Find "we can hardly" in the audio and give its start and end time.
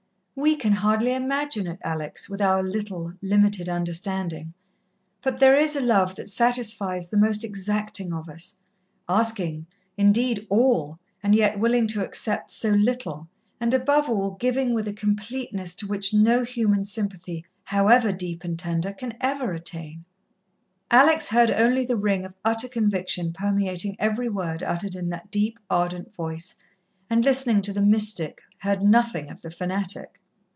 0.33-1.13